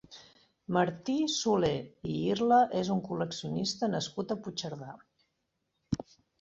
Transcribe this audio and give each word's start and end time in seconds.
Martí 0.77 1.17
Solé 1.33 1.69
i 2.15 2.15
Irla 2.31 2.59
és 2.81 2.91
un 2.97 3.05
col·leccionista 3.11 3.93
nascut 3.95 4.37
a 4.37 4.41
Puigcerdà. 4.43 4.99